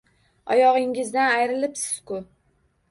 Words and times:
Oyog‘ingizdan 0.55 1.31
ayrilibsiz-ku! 1.37 2.23